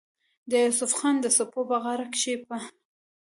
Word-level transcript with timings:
د 0.49 0.51
يوسف 0.63 0.91
خان 0.99 1.15
د 1.21 1.25
سپو 1.37 1.61
پۀ 1.69 1.77
غاړه 1.83 2.05
کښې 2.13 2.33
به 2.47 2.57